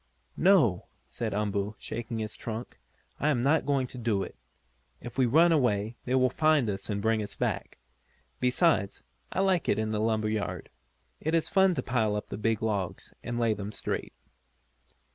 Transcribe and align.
"No," 0.35 0.85
said 1.05 1.31
Umboo, 1.31 1.75
shaking 1.77 2.17
his 2.17 2.35
trunk, 2.35 2.79
"I 3.19 3.29
am 3.29 3.39
not 3.39 3.67
going 3.67 3.85
to 3.85 3.99
do 3.99 4.23
it. 4.23 4.35
If 4.99 5.15
we 5.15 5.27
run 5.27 5.51
away 5.51 5.95
they 6.05 6.15
will 6.15 6.31
find 6.31 6.67
us 6.71 6.89
and 6.89 7.03
bring 7.03 7.21
us 7.21 7.35
back. 7.35 7.77
Besides, 8.39 9.03
I 9.31 9.41
like 9.41 9.69
it 9.69 9.77
in 9.77 9.91
the 9.91 9.99
lumber 10.01 10.27
yard. 10.29 10.71
It 11.19 11.35
is 11.35 11.49
fun 11.49 11.75
to 11.75 11.83
pile 11.83 12.15
up 12.15 12.29
the 12.29 12.37
big 12.39 12.63
logs, 12.63 13.13
and 13.21 13.37
lay 13.39 13.53
them 13.53 13.71
straight." 13.71 14.13